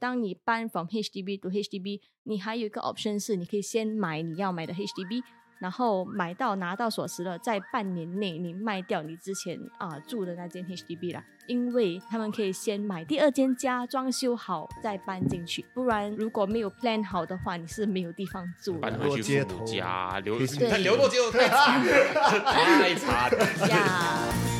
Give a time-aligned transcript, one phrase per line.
[0.00, 5.22] 当你搬 from HDB to HDB，你还有一个 option 是你可以先买你要买的 HDB，
[5.60, 18.80] 然后买到拿到锁匙了，在半年内你卖掉你之前啊、住的那间 HDB 啦，因为他们可以先买第二间家，装修好再搬进去，不然如果没有 plan 好的话，你是没有地方住的。
[18.80, 20.38] 搬回去父母街头家，流
[20.96, 21.84] 落街头太惨，
[22.42, 24.34] 太惨了。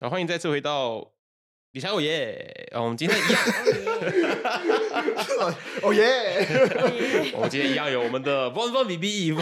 [0.00, 1.10] 好，欢迎再次回到
[1.72, 2.68] 理财欧耶！
[2.72, 3.42] 啊，我们今天一样，
[5.82, 7.32] 哦耶！
[7.34, 9.32] 我们今天一样有我们的 Von Von B B，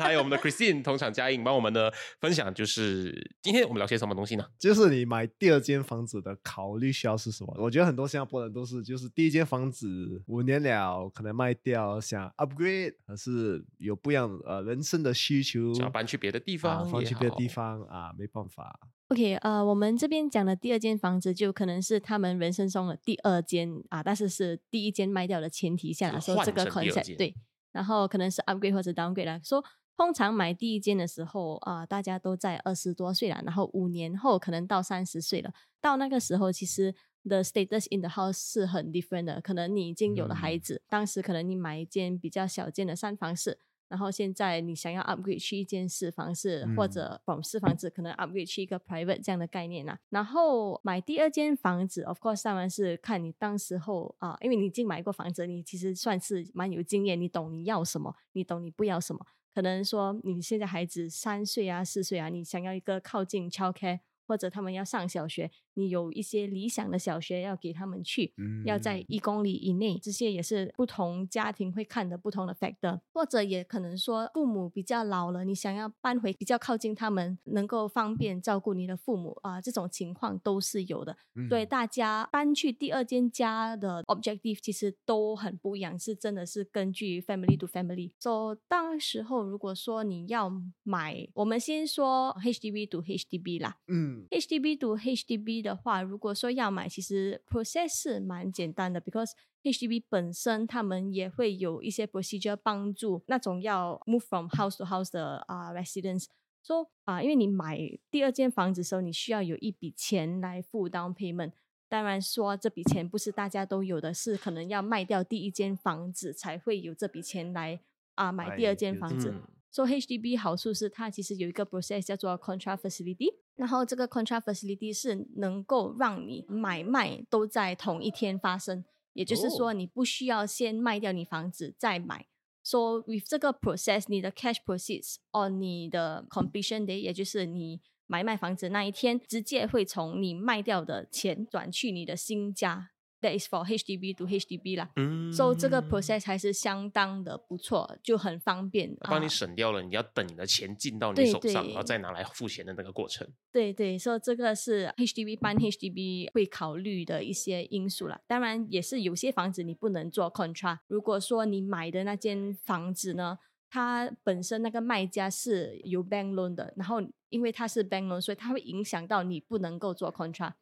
[0.00, 4.44] 还有我们的 Christine 同场加映，帮我们的分享，就是今天我们聊些什么东西呢？
[4.58, 7.54] 就是你买第二间房子的考虑需要是什么？
[7.56, 17.78] 我觉得很多新加坡人都是，就是第一间房子五年了，可能卖掉，想 upgrade，还是有不一样呃人生的需求，想要搬去别的地啊方，搬去别的地方。
[17.78, 18.80] 方啊，没办法。
[19.10, 27.34] OK，呃，我们这边讲的第二间房子，就可能是他们人生中的第二间啊，但是是第一间卖掉的前提下说这个 concept 间对，
[27.72, 29.40] 然后可能是 upgrade 或者 downgrade 啦。
[29.42, 29.64] 说
[29.96, 36.94] 通常买第一间的时候啊、大家都在二十多岁了，然后五年后可能到三十岁了，到那个时候其实。
[37.22, 43.58] The status in the house 是很 different 的，可能你已经有了孩嗯子，当时可能你买一间比较小间的三房室，
[43.90, 49.98] 然后现在你想要 upgrade 去一间四房室，或嗯者 from 四房子可能 upgrade 去一个 private 这样的概念啦。
[50.08, 59.26] 然后买第二间房子，of course 当然是看你当时候啊、因为你已经买过房子，你其实算是蛮有经验，你懂你要什么，你懂你不要什么。
[59.52, 63.98] 可能说你现在孩子三岁啊、四岁啊，你想要一个靠近 childcare。
[64.30, 68.32] 或者他们要上小学，你有一些理想的小学要给他们去，
[68.64, 81.16] 要在嗯一公里以内，这些也是不同家庭会看的不同的 factor，或者也可能说父母比较老了，你想要搬回比较靠近他们，能够方便照顾你的父母啊、这种情况都是有的。
[81.48, 88.12] 所大家搬去第二间家的 objective 其实都很不一样，是真的是根据 family to family。
[88.20, 90.52] So 当时候如果说你要
[90.84, 93.78] 买，我们先说 HDB to HDB 啦。
[93.88, 99.32] 嗯 HDB to HDB 的话，如果说要买，其实 process 是蛮简单的，because
[99.62, 106.26] HDB 本身他们也会有一些 procedure 帮助那种要 move from house to house 的啊、residents。
[106.62, 107.78] 说啊，因为你买
[108.10, 111.52] 第二间房子的时候，你需要有一笔钱来付 down payment。
[111.88, 117.80] 当然说这笔钱不是大家都有的，是可能要卖掉第一间房子才会有这笔钱来
[118.14, 119.30] 啊买第二间房子。
[119.30, 119.42] 嗯
[119.72, 132.26] So HDB 好处是它其实有一个 process 叫做 contract facility，然后这个 contract facility 是能够让你买卖都在同一天发生，也就是说哦你不需要先卖掉你房子再买。
[132.62, 142.90] So with 这个 process，你的 cash proceeds on 你的 completion day，也就是你买卖房子那一天，直接会从你卖掉的钱转去你的新家。
[143.20, 144.90] That is for HDB to HDB 啦。
[144.96, 148.96] 嗯 So 这个 process 还是相当的不错，就很方便。
[149.00, 153.28] 帮你啊省掉了你要等你的钱进到你手上，对然后再拿来付钱的那个过程。
[153.52, 158.18] 对对，所以这个是 HDB 搬 HDB 会考虑的一些因素啦。
[158.26, 160.78] 当然，也是有些房子你不能做 contract。
[160.88, 163.38] 如果说你买的那间房子呢，
[163.68, 170.54] 它本身那个卖家是有 bank loan 的，然后因为它是 bank loan，所以它会影响到你不能够做 contract。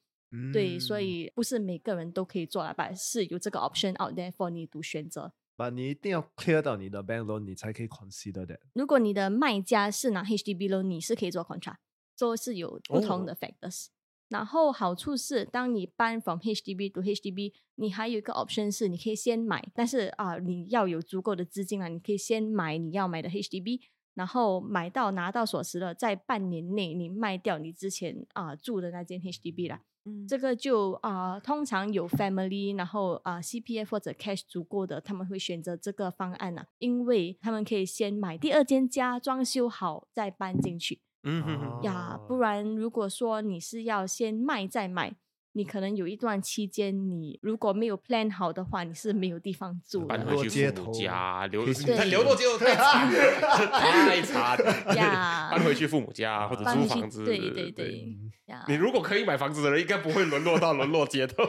[0.52, 5.32] 对，所嗯以不是每个人都可以做啦，但是有这个 option out there for 你读选择。
[5.56, 8.60] 把你一定要 clear 到你的 bank loan，你才可以 consider that。
[8.74, 11.78] 如果你的卖家是拿 HDB loan，你是可以做 contract，
[12.14, 13.86] 这是有不同的 factors。
[14.28, 23.80] 然后好处是，当你搬 from HDB to HDB，你还有一个 option 是你可以先买，但是啊、你要有足够的资金啊，你可以先买你要买的 HDB，
[24.14, 29.80] 然后买到拿到锁匙了，在半年内你卖掉你之前啊、住的那间 HDB 啦。
[30.04, 30.26] 嗯。
[30.26, 41.00] 这个就啊、通常有 family，然后啊、CPF 或者 cash 足够的，他们会选择这个方案啊，因为他们可以先买第二间家，装修好再搬进去。
[41.24, 42.18] 嗯哼哼，呀。
[42.20, 42.24] 哦。
[42.28, 45.16] 不然如果说你是要先卖再买，
[45.58, 50.06] 你可能有一段期间，你如果没有 plan 好的话，你是没有地方 住的。
[50.06, 51.66] 搬回去父母落街头家，流
[51.96, 54.94] 他流落街头太惨，太惨了。
[54.94, 58.16] 呀 搬回去父母家或者搬去租房子，对对对
[58.46, 61.44] 呀你如果可以买房子的人，应该不会沦落到沦落街头。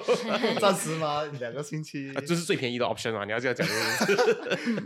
[0.59, 1.23] 暂时吗？
[1.39, 3.23] 两个星期啊，这是最便宜的 option 啊！
[3.25, 3.67] 你要这样讲，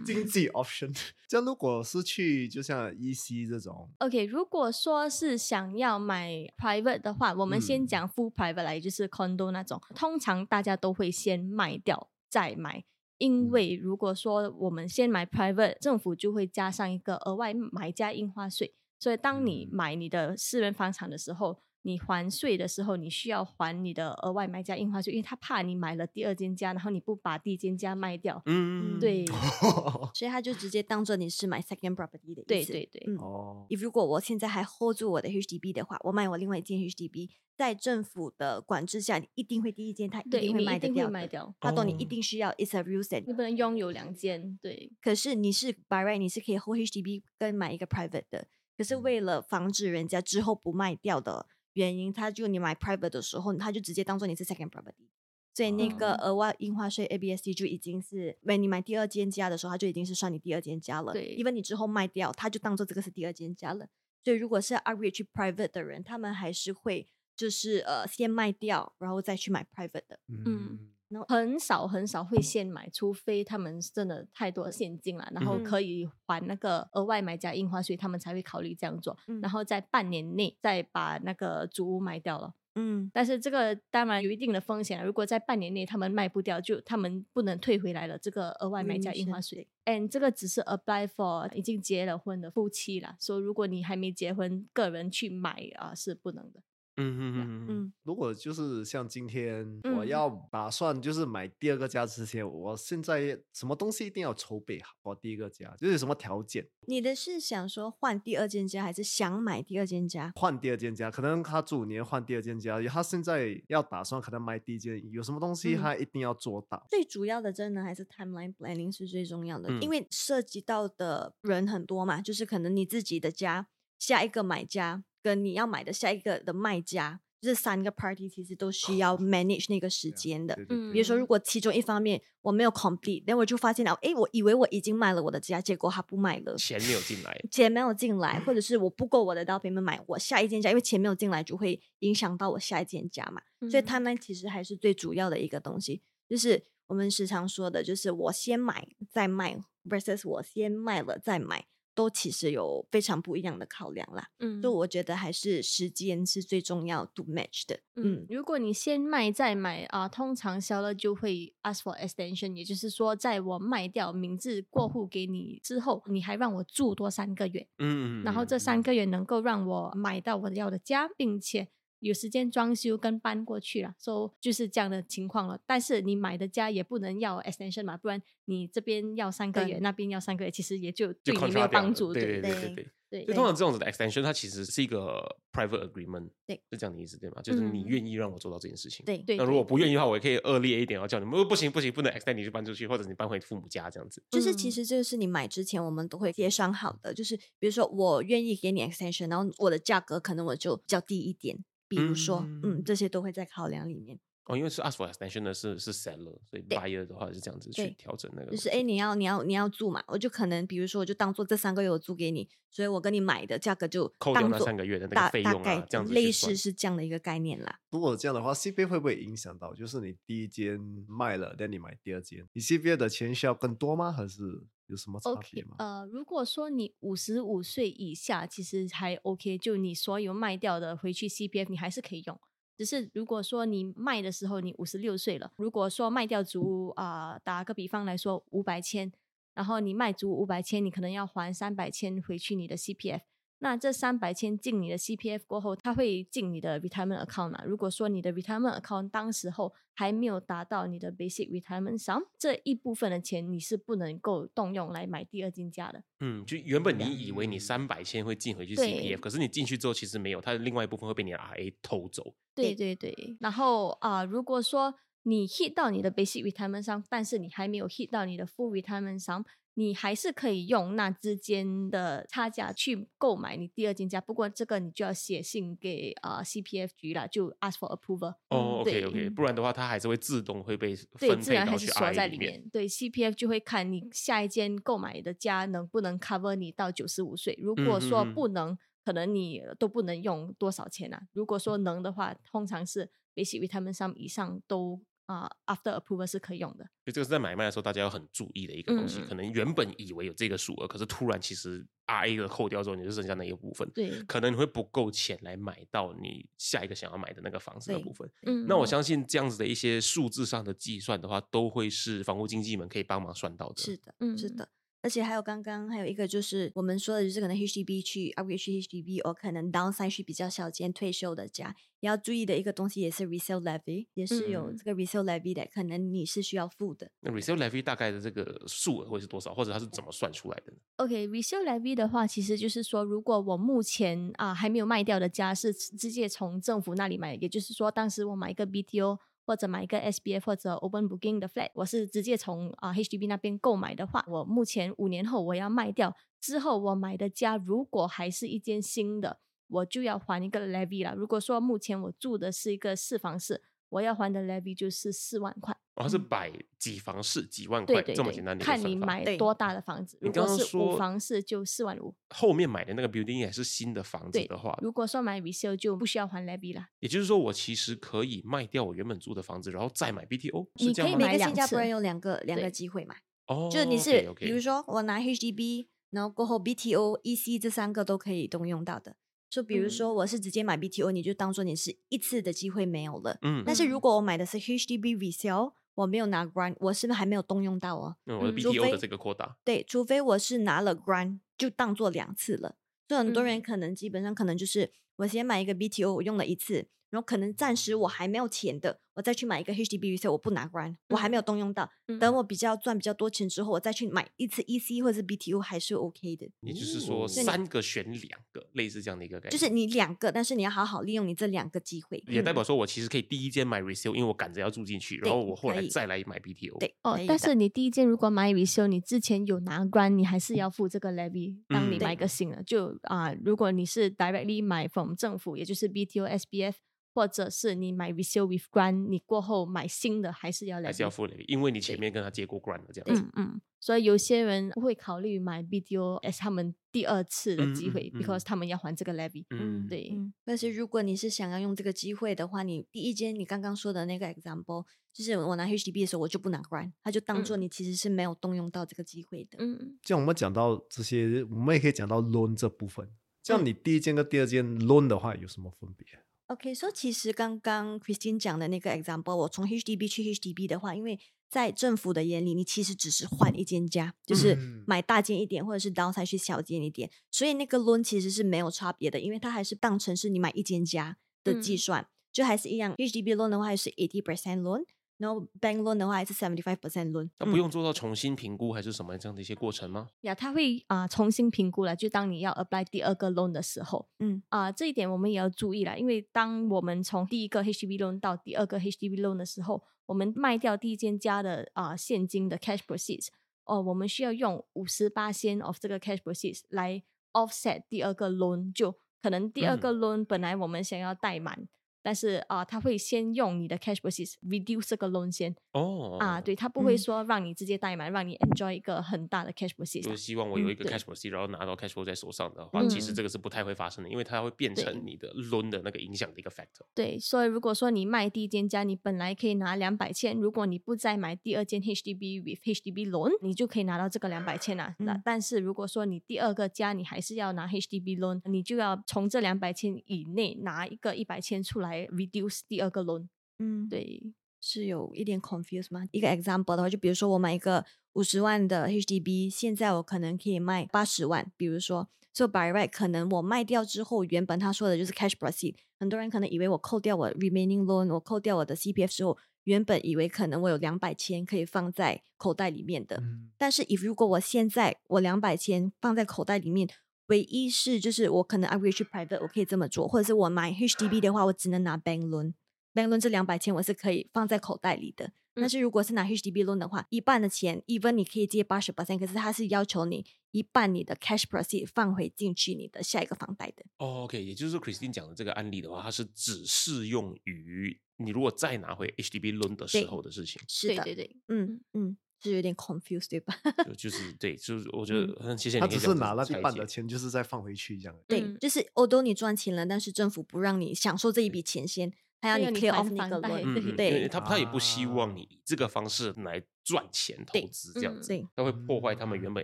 [0.04, 0.94] 经济 option。
[1.28, 6.30] 这样如果是去就像 EC 这种，OK，如果说是想要买
[6.62, 12.84] private 的话，我们先嗯讲 full private 来，就是 condo 那种，通常大家都会先卖掉再买。
[13.20, 13.52] 因嗯。
[13.52, 19.76] 为如果说我们先买 private，政府就会加上一个额外买家印花税，所以当你嗯。
[19.76, 28.42] 买你的私人房产的时候，你还税的时候，你需要还你的额外买家印花税，因为他怕你买了第二间家，然后你不把第一间家卖掉。
[28.46, 29.26] 嗯，对，
[30.14, 32.72] 所以他就直接当做你是买 second property 的意思。
[32.72, 33.18] 对对对嗯。
[33.18, 41.10] 哦，if 如果我现在还 hold 住我的 HDB 的话，我卖我另外一间 HDB，在政府的管制下，你一定会第一间它一，定会你一定会卖得掉。
[41.10, 43.34] 卖掉，他懂你哦一定需要 it's a real estate 你。
[43.34, 44.58] 不能拥有两间。
[44.62, 48.48] 对，可是你是 by right，你是可以 hold HDB 跟买一个 private 的。
[48.76, 55.10] 可是为了防止人家之后不卖掉的原因，他就你买 private 的时候，他就直接当做你是 second property。
[55.56, 61.14] 所以那个哦额外印花税 ABSD 就已经是，when 你买第二间家的时候，他就已经是算你第二间家了。
[61.14, 63.88] 对因为你之后卖掉，他就当做这个是第二间家了。
[64.24, 70.20] 所以如果是 upgrade 去 private 的人，他们还是会就是呃先卖掉，然后再去买 private 的。
[70.28, 70.93] 嗯，
[71.28, 79.18] 很少很少会现买，除非他们真的太多现金了，然后嗯可以还那个额外买家印花税，他们才会考虑这样做。
[79.28, 82.54] 嗯然后在半年内再把那个租屋卖掉了。
[82.76, 89.68] 嗯，但是这个当然有一定的风险啊，如果在半年内他们卖不掉，就他们不能退回来了这个额外买家印花税。
[89.86, 96.64] and 这个只是 apply for 已经结了婚的夫妻啦，所以如果你还没结婚，个人去买啊、是不能的。
[96.98, 100.08] 嗯嗯嗯嗯，嗯如果就是像今天我嗯。
[100.08, 106.68] 要打算就是买第二个家之前，我现在什么东西一定要筹备好我第一个家，就是有什么条件。
[106.88, 110.32] 你的是想说换第二间家，还是想买第二间家？
[110.36, 115.82] 换第二间家，可能他住五年换第二间家，他现在要打算可能买第一间，有什么东西嗯。
[115.82, 116.86] 他一定要做到。
[116.90, 119.82] 最主要的真的还是 timeline planning 是最重要的，嗯。
[119.82, 123.68] 因为涉及到的人很多嘛，就是可能你自己的家
[124.06, 130.54] 下一个买家跟你要买的下一个的卖家，这三个 party 其实都需要 manage 那个时间的。
[130.68, 143.42] 嗯比如说，如果其中一方面我没有 complete，那我就发现了，诶，我以为我已经卖了我的家，结果他不卖了，钱没有进来，钱没有进来，或者是我不够我的 down payment 买我下一件家，因为钱没有进来就会影响到我下一件家嘛。
[143.72, 151.66] 所以嗯 timeline 其实还是最主要的一个东西，就是我们时常说的，就是我先买再卖 versus 我先卖了再买，
[151.96, 154.30] 都其实有非常不一样的考量啦。
[154.40, 157.76] 嗯所以我觉得还是时间是最重要 to match 的。
[157.96, 171.68] 嗯嗯，如果你先卖再买啊、通常销了就会 ask for extension，也就是说，在我卖掉名字过户给你之后，你还让我住多三个月，嗯，然后这嗯三个月能够让我买到我要的家，并且
[172.04, 175.60] 有时间装修跟搬过去了，所、以就是这样的情况了。
[175.66, 182.88] 但是你买的家也不能要 extension 嘛，不然你这边要三个月，那边要三个月，其实也就就对你没有帮助，对对对对对对。
[183.14, 187.44] 对就通常这种子的 extension，它其实是一个 private agreement，对，是这样的意思对吗？
[187.44, 189.06] 就是你嗯愿意让我做到这件事情。
[189.06, 194.24] 对对那如果不愿意的话，我也可以恶劣一点，然后叫你们哦不行不行，不能 extend 你就搬出去，或者你搬回父母家这样子。
[194.32, 204.20] 就是其嗯实这个是你买之前我们都会协商好的，就是比如说我愿意给你 extension，然后我的价格可能我就比较低一点，比如说嗯嗯这些都会在考量里面。
[204.46, 208.52] 哦，因为是 ask for extension 的是是 seller，所以 buyer 的话是这样子去调整那个。
[208.52, 217.80] 就是哎，诶你要你要你要住嘛，我就可能比如说我就当做这三个月我租给你，所以我跟你买的价格就扣掉那三个月的那个大费用啊大概这样子类似是这样的一个概念啦。
[217.90, 219.74] 如果这样的话，CBA 会不会影响到？
[219.74, 224.12] 就是你第一间卖了，但你买第二间，你 CBA 的钱需要更多吗？
[224.12, 224.44] 还是
[224.88, 225.78] 有什么差别吗？
[225.80, 232.38] 呃，如果说你五十五岁以下，其实还 OK，就你所有卖掉的回去 CPF 你还是可以用。
[232.78, 239.12] 只是如果说你卖的时候你五十六岁了，如果说卖掉足啊、打个比方来说五百千，
[239.54, 243.22] 然后你卖足五百千，你可能要还三百千回去你的 CPF。
[243.64, 247.64] 那这三百千进你的 CPF 过后，它会进你的 retirement account 嘛？
[247.66, 256.04] 如果说你的 retirement account 当时候还没有达到你的 basic retirement sum，这一部分的钱你是不能够动用来买第二金家的。
[256.20, 262.36] 嗯，就原本你以为你三百千会进回去 CPF，可是你进去之后其实没有，它的另外一部分会被你的 RA 偷走。
[262.54, 264.94] 对对对，然后啊、如果说
[265.24, 278.36] 你 hit 到你的 basic retirement sum，但是你还没有 hit 到你的 full retirement sum，你还是可以用那之间的差价去购买你第二间家，不过这个你就要写信给啊、呃 CPF 局了，就 ask for approval。
[278.50, 282.52] 哦，OK 对 OK，嗯不然的话，它还是会自动会被对，分自然还是配到去锁在里里面。
[282.60, 282.70] 面。
[282.72, 287.58] 对，CPF 就会看你下一间购买的家能不能 cover 你到九十五岁。
[287.60, 291.22] 如果说不能，可能你都不能用多少钱啊？
[291.34, 296.84] 如果说能的话，通常是 basic retirement sum 以上都啊、after approval 是可以用的。
[296.84, 299.20] 所以这个是在买卖的时候大家要很注意的一个东西。
[299.20, 308.30] 嗯可能原本以为有这个数额，可是突然其实 RA 的扣掉之后，你就剩下那一部分，对，可能你会不够钱来买到你下一个想要买的那个房子的部分。
[308.44, 313.82] 嗯，那我相信这样子的一些数字上的计算的话，都会是房屋经纪们可以帮忙算到的。
[313.82, 314.68] 是的，嗯是的。
[315.04, 327.12] 而且还有刚刚还有一个就是我们说的，就是可能 HDB 去 upgrade 去 HDB，or 可能 downsize 去比较小间退休的家，也要注意的一个东西也是 resale levy，也是有嗯这个 resale levy 的，可能你是需要付的。
[327.20, 351.14] 那 resale levy 大概的这个数额会是多少，或者它是怎么算出来的呢？OK，resale、levy 的话，其实就是说，如果我目前啊、还没有卖掉的家是直直接从政府那里买，也就是说，当时我买一个 BTO 或者买一个 SBF 或者 Open Booking 的 flat，我是直接从啊、HDB 那边购买的话，我目前五年后我要卖掉之后，我买的家如果还是一间新的，我就要还一个 levy 了。
[351.16, 355.78] 如果说目前我住的是一个四房室，我要还的 levy 就是四万块。
[355.96, 358.80] 哦，它是摆几房式几万块对对对这么简单，的看。
[358.84, 360.18] 你买对多大的房子。
[360.22, 362.16] 你如果是刚刚说五房室就四万五。
[362.30, 366.90] 后面买的那个 building 也是新的房子的话，如果说买 resale 就不需要还 levy 啦。
[367.00, 371.18] 也就是说，我其实可以卖掉我原本住的房子，然后再买 BTO，是这样吗？
[371.18, 373.16] 你可以买每个新加坡人有两个两个对机会嘛，
[373.48, 379.16] 哦，就是你是比如说我拿 HDB，然后过后 BTO、EC 这三个都可以动用到的。
[379.50, 383.38] 就比如嗯说我是直接买 BTO，你就当做你是一次的机会没有了。
[383.44, 388.16] 嗯，但是嗯如果我买的是 HDB resale，我没有拿 grant，我是不是还没有动用到哦？
[388.26, 392.76] 嗯我的嗯 BTO 的这个扩大，对，除非我是拿了 grant，就当做两次了。
[393.08, 401.90] 所以很多人嗯可能基本上可能就是我先买一个 BTO，我用了一次，然后可能暂时我还没有钱的，我再去买一个 HDB resale，我不拿 grant，我还没有动用到。
[402.08, 406.50] 嗯等我比较赚比较多钱之后，我再去买一次 EC 或者是 BTO 还是 OK 的。
[406.62, 409.52] 也就是说哦三个选两个，类似这样的一个概念。
[409.52, 412.24] 就是你两个，但是你要好好利用你这两个机会。
[412.28, 416.80] 也代嗯表说我其实可以第一间买 resale，因为我赶着要住进去，然对后我后来再来买 BTO。
[416.80, 421.58] 对哦，但是你第一件如果买 resale，你之前有拿 grant，你还是要付这个 levy。
[421.68, 426.74] 当你嗯买一个新的，就啊、如果你是 directly 买 from 政府，也就是 BTO、SBF，
[427.14, 433.22] 或者是你买 resale with grant，你过后买新的还是要是要付 levy，因为你前面跟他借过 grant 了，这样子。
[433.36, 439.46] 嗯嗯，所以有些人不会考虑买 BTO as 他们第二次的机会、嗯 b e c a u s e 他们要还这个 levy。
[439.52, 449.58] 嗯，对，嗯，但是如果你是想要用这个机会的话，你第一间你刚刚说的那个 example，就是我拿 HDB 的时候，我就不拿 grant，他就当做嗯你其实是没有动用到这个机会的。
[449.60, 453.08] 嗯，这样我们讲到这些，我们也可以讲到 loan 这部分。
[453.44, 456.08] 这样嗯你第一间跟第二间 loan 的话有什么分别？
[456.48, 461.20] OK，所、以其实刚刚 Christine 讲的那个 example，我从 HDB 去 HDB 的话，因为
[461.50, 464.84] 在政府的眼里，你其实只是换一间家，就是嗯。
[464.86, 471.78] 买大间一点，或者是 downsize 去小间一点，所以那个 loan 其实是没有差别的，因为它还是当成是你买一间家的计嗯。
[471.78, 472.94] 算，就还是一样。
[472.96, 474.84] HDB loan 的话是 eighty percent loan，
[475.24, 477.30] 然后 bank loan 的话还是 seventy five percent loan。
[477.40, 480.10] 那不用做到重新评估还是什么这样的一些过程吗？
[480.22, 481.96] 呀，他会啊、重新评估了。
[481.96, 493.28] 就当你要 apply 第二个 loan 的时候，嗯啊、这一点我们也要注意了，因为当我们从第一个 HDB loan 到第二个 HDB loan 的时候，我们卖掉第一间家的啊、现金的 cash proceeds，
[493.64, 497.02] 哦，我们需要用五十八先 of 这个 cash proceeds 来
[497.32, 501.70] offset 第二个 loan，就可能第二嗯个 loan 本来我们想要贷满。
[502.04, 510.02] 但是啊，他会先用你的 cash proceeds reduce 这个 loan 先哦，啊，，对他不会嗯说让你直接贷满，让你 enjoy 一个很大的 cash 啊。
[510.04, 516.84] 就是希望我有嗯一个 cash proceed，然后拿到 cash flow 在手上的话，其实嗯这个是不太会发生的，因为它会变成你的 loan 的那个影响的一个 factor。
[516.94, 524.96] 对，所以如果说你卖第一间家，你本来可以拿两百千，如果你不再买第二间 HDB with HDB loan，你就可以拿到这个两百千啊。
[525.00, 533.28] 那、嗯但是如果说你第二个家你还是要拿 HDB loan，你就要从这两百千以内拿一个一百千出来 reduce 第二个 loan。
[533.60, 536.04] 嗯，对，是有一点 confused 吗？
[536.12, 556.88] 一个 example 的话，就比如说我买一个五十万的 HDB，现在我可能可以卖八十万，比如说，so by right 可能我卖掉之后，原本他说的就是 cash proceed，很多人可能以为我扣掉我 remaining loan，我扣掉我的 CPF 之后，原本以为可能我有两百千可以放在口袋里面的，嗯，但是 if 如果我现在我两百千放在口袋里面，
[557.28, 562.54] 唯一是就是我可能 upgrade 去 private，我可以这么做，或者是我买 HDB 的话，我只能拿 bank loan。
[562.94, 565.32] bank loan 这两百千我是可以放在口袋里的。
[565.56, 573.86] 但嗯是如果是拿 HDB loan 的话，一半的钱，even 你可以借八十 percent，可是它是要求你一半你的 cash proceed 放回进去你的下一个房贷的。
[574.00, 580.60] 哦，OK，也就是说，Christine 讲的这个案例的话，它是只适用于你如果再拿回 HDB loan 的时候的事情。
[580.68, 582.18] 是的，对对对，嗯嗯，
[582.50, 583.54] 是有点 confused 对吧？
[583.86, 588.16] 就就是对，就是我觉得很谢谢你他只是拿了一半的钱，就是再放回去这样。
[588.28, 593.62] 对，嗯就是 although 你赚钱了，但是政府不让你享受这一笔钱先，他要你 clear 还 off 那个房贷 loan。
[593.66, 599.64] 嗯嗯，因为对他他也不希望啊你以这个方式来赚钱投对资这样嗯子，对他会破坏他们原本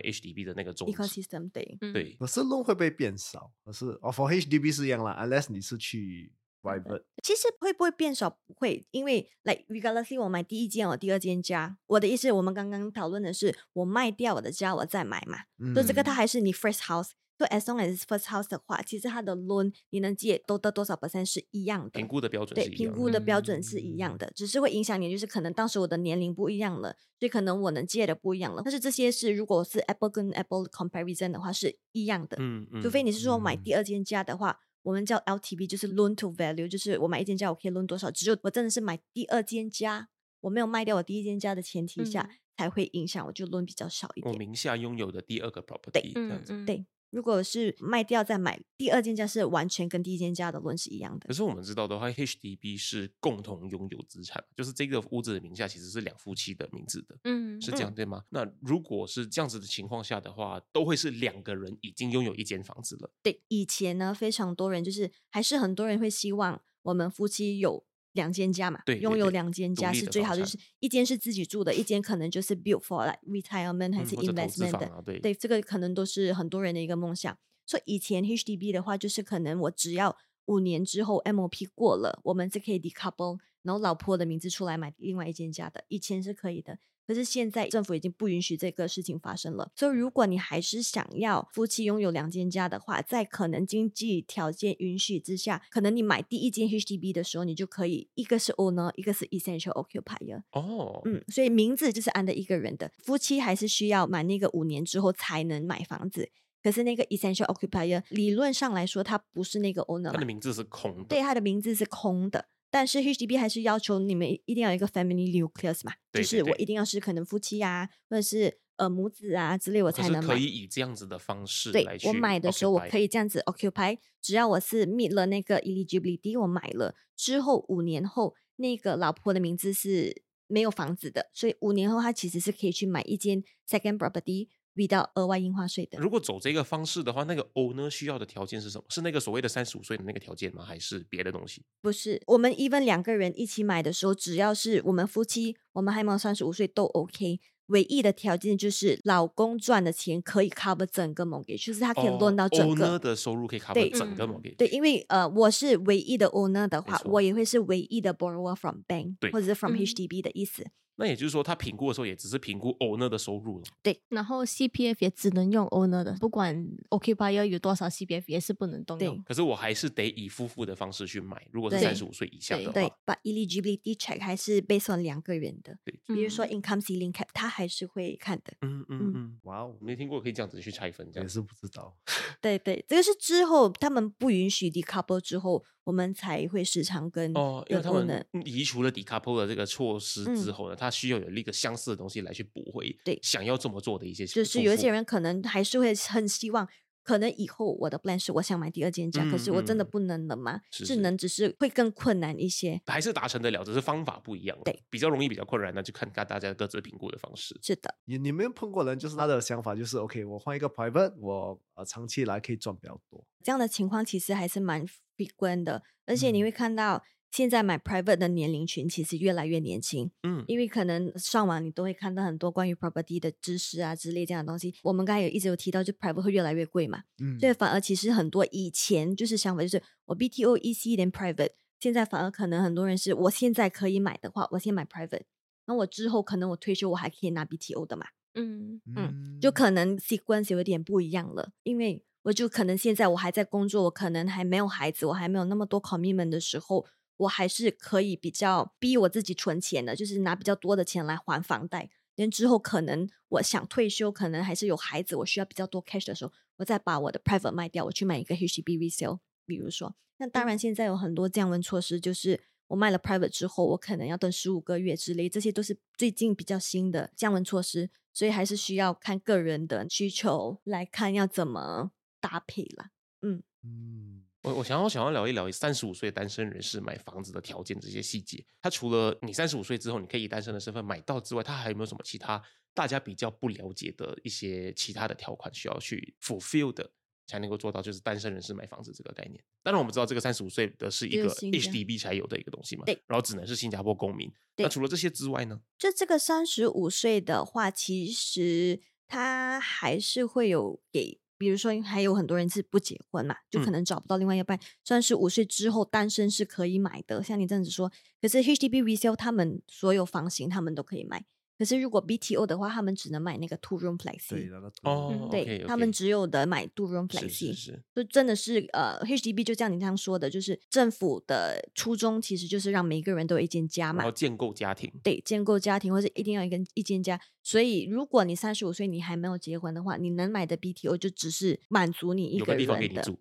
[0.00, 0.96] HDB 的那个宗旨。
[0.96, 3.52] ecosystem 对，嗯对，可是 loan 会不会变少？
[3.64, 6.32] 可是哦，for HDB 是一样啦，unless 你是去
[6.62, 7.04] private。
[7.22, 8.30] 其实会不会变少？
[8.30, 15.38] 不会，因为 like regardlessly 我买第一间，我第二间家，我的意思，我们刚刚讨论的是我卖掉我的家，我再买嘛。
[15.74, 17.10] 所以这个它嗯还是你 first house。
[17.38, 21.92] 就 as long as first house 的话，其实它的 loan 你能借都得多少 percent 是一样的。
[21.92, 22.92] 评估的标准对，是一样的。
[22.92, 28.60] 评估的标准是一样的，只是会影响你，就是可能当时我的年龄不一样了，所以可能我能借的不一样了。
[28.62, 40.08] 但是这些是如果是 Apple 跟 Apple comparison 的话是一样的，嗯嗯，除非你是说买嗯第二间家的话，我们叫 LTV，就是 loan to value，就是我买一间家我可以 loan 多少，只有我真的是买第二间家，
[40.40, 44.30] 我没有卖掉我第一间家的前提下，嗯才会影响我就 loan 比较少一点。
[44.30, 46.52] 我名下拥有的第二个 property 这样子。
[46.52, 51.34] 嗯嗯，对，如果是卖掉再买第二间家，是完全跟第一间家的 loan 是一样的可。
[51.34, 58.24] 是我们知道的话，HDB 是共同拥有资产，就是这个屋子的名下其实是两夫妻的名字的，嗯是这样对吗？
[58.30, 63.10] 那如果是这样子的情况下的话，都会是两个人已经拥有一间房子了。
[63.22, 77.38] 对，以前呢，非常多人就是还是很多人会希望我们夫妻有两间家嘛，拥有两间家是最好的，就是一间是自己住的，一间可能就是 build for like retirement 还是 investment 的，对，这个可能都是很多人的一个梦想。
[77.66, 86.78] 所以以前 HDB 的话，就是可能我只要五年之后 MOP 过了，我们是可以 decouple，然后老婆的名字出来买另外一间家的，以前是可以的。
[87.10, 100.44] 可是现在政府已经不允许这个事情发生了，所以如果你还是想要夫妻拥有两间家的话，在可能经济条件允许之下，可能你买第一间 HDB 的时候，你就可以一个是 owner，一个是 essential occupier。
[100.52, 106.30] 哦，嗯，所以名字就是按的一个人的，夫妻还是需要满那个五年之后才能买房子。
[106.62, 112.46] 可是那个 essential occupier 理论上来说，他不是那个 owner，嘛它的名字是空的，对，他的名字是空的。
[112.70, 120.34] 但是 HDB 还是要求你们一定要有一个 family nucleus 嘛，对对就是我一定要是可能夫妻啊，或者是呃母子啊之类，我才能买。
[120.34, 135.98] 可以以这样子的方式对来去我买的时候，我可以这样子 occupy，只要我是 meet 了那个 eligibility，我买了之后五年后，那个老婆的名字是没有房子的，所以五年后她其实是可以去买一间 second property without 额外印花税的。
[135.98, 138.84] 如果走这个方式的话，那个 owner 需要的条件是什么？
[138.88, 140.64] 是那个所谓的三十五岁的那个条件吗？
[140.64, 141.62] 还是别的东西？
[141.80, 147.40] 不是，我们 even 两个人一起买的时候，只要是我们夫妻，我们还没有三十五岁都 OK。
[147.66, 152.98] 唯一的条件就是老公赚的钱可以 cover 整个 mortgage，就是他可以哦 loan 到整 owner 个。
[152.98, 154.56] 的收入可以 cover 整个嗯 mortgage。
[154.56, 160.66] 对，因为呃，我是唯一的 owner 的话，我也会是唯一的 borrower from bank，或者是 from 嗯 HDB 的意思。
[161.00, 163.64] 那也就是说，他评估的时候也只是评估 owner 的收入了。
[163.82, 166.54] 对然后 CPF 也只能用 owner 的，不管
[166.90, 169.22] occupier 有多少 CPF 也是不能动用。
[169.24, 171.42] 可是我还是得以夫妇的方式去买。
[171.50, 178.52] 如果是对三十五岁以下的话，对，把 eligibility check 还是 based on 两个人的，对比如说嗯 income ceiling cap，他还是会看的。
[178.60, 181.24] 嗯嗯嗯嗯，哇哦，没听过可以这样子去拆分这样。
[181.24, 181.96] 也是不知道。
[182.42, 196.68] 对对，这个是之后他们不允许 decouple 之后，我们才会时常跟哦，因为他们移除了 decouple 的这个措施之嗯后呢，他需要有一个相似的东西来去补回对想要这么做的一些，就是有一些人可能还是会很希望，
[197.02, 200.60] 可能以后我的 plan 是我想买第二间家，可是我真的不能了吗？
[200.70, 202.80] 是是是能，只是会更困难一些。
[202.86, 204.56] 还是达成得了，只是方法不一样。
[204.64, 207.58] 对，比较容易，比较困难，那就看看大家各自评估的方式。
[207.62, 213.26] 是的，你你没有碰过人，就是他的想法就是 OK，我换一个 private，我呃长期来可以赚比较多。
[213.42, 214.84] 这样的情况其实还是蛮
[215.26, 216.44] frequent 的，而且你嗯。
[216.44, 220.10] 会看到现在买 private 的年龄群其实越来越年轻。
[220.22, 224.74] 嗯，因为可能上网你都会看到很多关于 property 的知识啊之类这样的东西。
[224.82, 235.22] 我们刚才有一直有提到，就 private 会越来越贵嘛，嗯所以反而其实很多以前就是想法就是我 BTO EC 连 private，现在反而可能很多人是我现在可以买的话，我先买 private，
[235.66, 238.80] 那我之后可能我退休我还可以拿 BTO 的嘛，嗯。
[238.96, 239.52] 嗯，就。
[239.52, 251.90] 可能 sequence 有点不一样了，因为我就可能现在我还在工作，我可能还没有孩子，我还没有那么多 commitment 的时候，我还是可以比较逼我自己存钱的，就是拿比较多的钱来还房贷。
[252.16, 259.20] 连之后可能我想退休，可能还是有孩子，我需要比较多 cash 的时候，我再把我的 private 卖掉，我去买一个 HDB resale。
[259.46, 272.90] 比如说，那当然现在有很多降温措施，就是我卖了 private 之后，我可能要等十五个月之类，这些都是最近比较新的降温措施，所以还是需要看个人的需求来看要怎么搭配啦。
[273.22, 278.44] 嗯，嗯，我我想要想要聊一聊三十五岁单身人士买房子的条件这些细节。
[278.62, 286.90] 他除了你三十五岁之后你可以以单身的身份买到之外，他还有没有什么其他大家比较不了解的一些其他的条款需要去 fulfill 的，
[287.26, 289.42] 才能够做到就是单身人士买房子这个概念？
[289.62, 294.32] 当然我们知道这个三十五岁的是一个 HDB 才有的一个东西嘛，对然后只能是新加坡公民。
[294.56, 295.60] 那除了这些之外呢？
[295.78, 304.60] 就这个三十五岁的话，其实他还是会有给，比如说还有很多人是不结婚嘛，就可嗯能找不到另外一半。
[304.84, 307.90] 三十五岁之后单身是可以买的，像你这样子说。
[308.20, 311.24] 可是 HDB resale 他们所有房型他们都可以买，
[311.60, 314.48] 可是如果 BTO 的话，他们只能买那个 two room 对 flexi。
[314.50, 324.90] 那个哦嗯对他们只有的买 two room 是 flexi，是是，就真的是呃 HDB 就像你这样说的，就是政府的初衷其实就是让每一个人都有一间家嘛然后，建构家庭。
[325.02, 327.20] 对，建构家庭或者一定要一个一间家。
[327.42, 333.02] 所以，如果你三十五岁你还没有结婚的话，你能买的 BTO 就只是满足你一个有个地方给人的。
[333.02, 333.20] 你住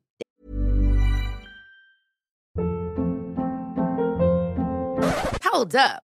[5.44, 6.09] ，Hold up.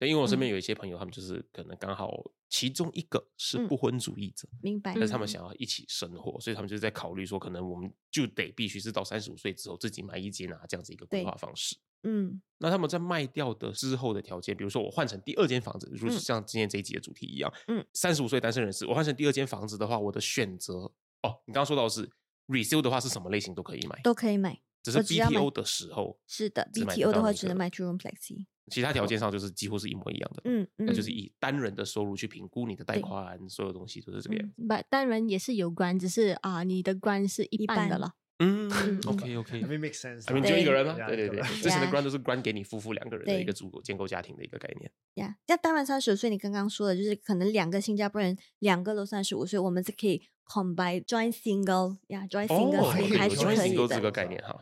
[0.00, 2.10] 对，因为我身嗯边有一些朋友，他们就是可能刚好
[2.48, 4.94] 其中一个是嗯不婚主义者，明白？
[4.94, 11.76] 但是他们嗯想要一起生活，所以他们就是在考虑说，可能我们就得必须是到三十五岁之后自己买一间啊，这样子一个规对划方式。
[12.02, 20.74] 嗯那他们在卖掉的之后的条件，比如说我换成第二间房子，如嗯像今天这一集的主题一样，嗯，三十五岁单身人士，我换成第二间房子的话，我的选择
[21.22, 22.10] 哦，你刚刚说到的是
[22.48, 24.62] resale 的话是什么类型都可以买，都可以买。
[24.82, 28.46] 只是 BTO 的时候是的，BTO 的话只能买 two room flexi。
[28.70, 34.54] 其他条件上就是几乎是一模一样的，嗯那就是嗯以单人的收入去评估你的贷对款，所有东西都是这个样子。
[34.62, 38.14] 不，单人也是有关，只是啊，你的关是一一半半的了。
[38.38, 40.24] 嗯嗯，OK OK，I mean make sense。
[40.26, 40.48] I mean。
[40.48, 40.94] 就一个人吗？
[41.06, 44.90] 对对对之前的 grant 都是 grant 给你夫妇两个人的一个足够建构家庭的一个概念。
[45.16, 54.60] 呀，那当然三十五岁，你刚刚说的就是可能两个新加坡人，两个都三十五岁，我们是可以 combine join single 呀，join 哦 single 还是 joint 可以 single 这个的，概念哈。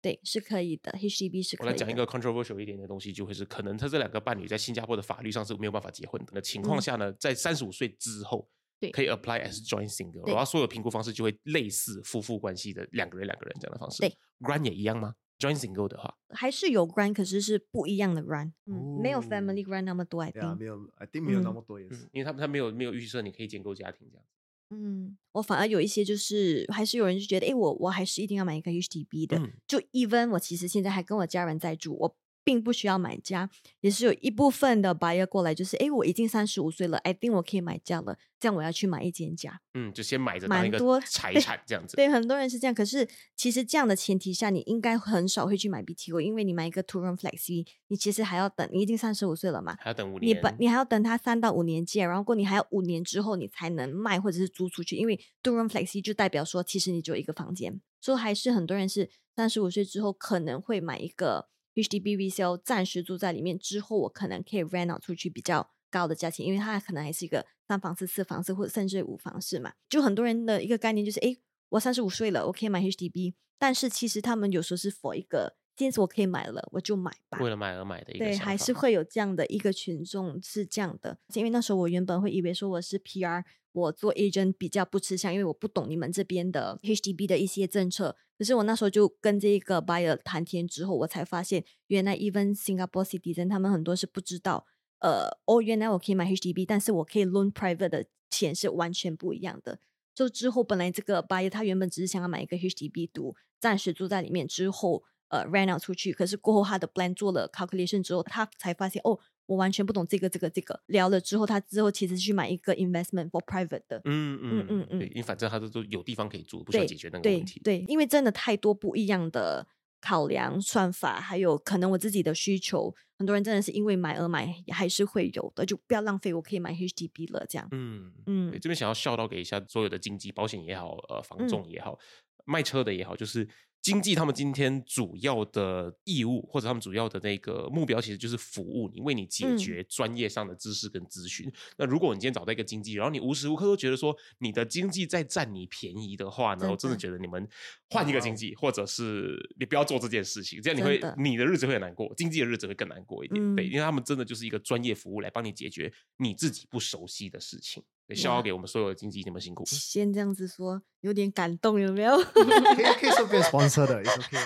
[0.00, 1.66] 对是可以的，HDB 是可以的。
[1.66, 13.98] 我来讲一个 controversial 一点的东西，就会是可能他这两个伴侣在新加坡的法律上是没有办法结婚的情况嗯下呢，在三十五岁之后，对可以 apply as joint single，对然后所有评估方式就会类似夫妇关系的两个人两个人这样的方式。
[13.98, 20.58] 对，grant 也一样吗？joint single 的话，还是有 grant，可是是不一样的 grant，嗯，没有哦 family grant 那么多，I 对啊，think。
[20.60, 24.24] 没有，I think 没有那嗯么多也是嗯。，因为他他没有没有预设你可以建构家庭这样。
[24.70, 29.38] 嗯，我反而有一些就是还是有人就觉得，哎，我我还是一定要买一个 HDB 的。
[29.38, 32.16] 嗯就 even 我其实现在还跟我家人在住，我
[32.48, 33.50] 并不需要买家，
[33.82, 39.60] 也是有一部分的 buyer 过来，就是哎，我已经三十五岁了，I think 我可以买家了，这样我要去买一间家。
[39.74, 41.94] 嗯，就先买着当一个蛮多财产这样子。
[41.94, 42.74] 对，很多人是这样。
[42.74, 43.06] 可是
[43.36, 50.40] 其实这样的前提下，你应该很少会去买 BTO，因为你买一个 two room flexi，你其实还要等，你已经三十五岁了嘛，还要等五你年。
[50.40, 61.48] 本你还要等它三到五年借，然后过你还要五年之后你才能卖或者是租出去，因为 two room flexi 就代表说其实你只有一个房间，所以还是很多人是三十五岁之后可能会买一个
[61.82, 69.72] HDB resale 暂时住在里面，之后我可能可以 rent out 出去比较高的价钱，因为它可能还是一个三房式、四房式或者甚至五房式嘛。
[69.88, 71.38] 就很多人的一个概念就是，诶，
[71.68, 77.38] 我三十五岁了，我可以买 HDB，但是其实他们有时候是 for 一个，今天我可以买了，我就买吧。
[77.40, 88.16] 为了买而买的一个对，还是会有这样的一个群众是这样的，因为那时候我原本会以为说我是 PR，我做 agent 比较不吃香，因为我不懂你们这边的 HDB 的一些政策。
[88.36, 94.66] 可是我那时候就跟这个 buyer 谈天之后，我才发现原来 even Singapore citizen 他们很多是不知道，
[94.98, 99.78] 呃，哦，原来我可以买 HDB，但是我可以 loan private 的钱是完全不一样的。
[100.12, 105.04] 就之后本来这个 buyer 他原本只是想要买一个 HDB 读，暂时住在里面之后。
[105.28, 110.80] 呃 rent out 出去，可是过后他的 plan 做了 calculation 之后，他才发现哦，我完全不懂这个这个这个。
[110.86, 114.00] 聊了之后，他之后其实去买一个 investment for private 的。
[114.04, 117.60] 嗯嗯嗯嗯对，因为反正他都都有地方可以住，不需要解决那个问题。
[117.64, 119.66] 对，因为真的太多不一样的
[120.00, 127.68] 考量算法，还有可能我自己的需求，很多人真的是因为买而买，还是会有的，就不要浪费，我可以买 HDB 了，这样。
[127.72, 131.98] 嗯嗯，这边想要笑到给一下所有的经济保险也好，呃，房嗯仲也好，
[132.44, 133.48] 卖车的也好，就是
[133.80, 141.50] 经济他们今天主要的义务或者他们主要的那个目标，其实就是服务你，为你解嗯决专业上的知识跟咨询。
[141.78, 147.48] 那如果你今天找到一个经济，然后你无时无刻都觉得说你的经济在占你便宜的话呢，我真的的觉得你们
[147.90, 153.56] 换一个经济，或者是你不要做这件事情，这样你会的你的日子会很难过，经济的日子会更难过一点。
[153.56, 157.82] 对，嗯因为他们真的就是一个专业服务来帮你解决你自己不熟悉的事情。
[158.08, 159.62] 对，笑傲给我们所有的经纪，你们辛苦。
[159.66, 162.16] 先这样子说，有点感动，有没有？
[162.24, 164.38] 可以可以顺便 sponsor 的，is OK。